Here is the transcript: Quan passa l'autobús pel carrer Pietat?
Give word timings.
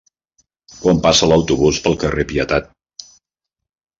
Quan 0.85 1.01
passa 1.03 1.29
l'autobús 1.31 1.81
pel 1.87 1.99
carrer 2.05 2.27
Pietat? 2.31 2.73